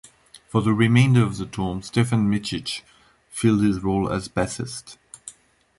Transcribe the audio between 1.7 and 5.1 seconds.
Stephen Micciche filled his role as bassist.